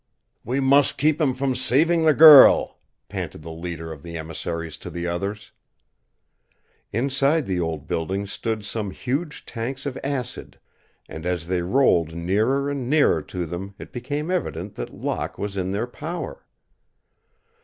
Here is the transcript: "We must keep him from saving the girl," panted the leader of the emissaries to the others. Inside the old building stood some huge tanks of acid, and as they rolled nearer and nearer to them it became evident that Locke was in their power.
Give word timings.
"We 0.43 0.59
must 0.59 0.97
keep 0.97 1.21
him 1.21 1.35
from 1.35 1.53
saving 1.53 2.01
the 2.01 2.15
girl," 2.15 2.79
panted 3.07 3.43
the 3.43 3.51
leader 3.51 3.91
of 3.91 4.01
the 4.01 4.17
emissaries 4.17 4.75
to 4.79 4.89
the 4.89 5.05
others. 5.05 5.51
Inside 6.91 7.45
the 7.45 7.59
old 7.59 7.85
building 7.87 8.25
stood 8.25 8.65
some 8.65 8.89
huge 8.89 9.45
tanks 9.45 9.85
of 9.85 9.99
acid, 10.03 10.57
and 11.07 11.23
as 11.27 11.45
they 11.45 11.61
rolled 11.61 12.15
nearer 12.15 12.67
and 12.67 12.89
nearer 12.89 13.21
to 13.21 13.45
them 13.45 13.75
it 13.77 13.91
became 13.93 14.31
evident 14.31 14.73
that 14.73 14.91
Locke 14.91 15.37
was 15.37 15.55
in 15.55 15.69
their 15.69 15.85
power. 15.85 16.47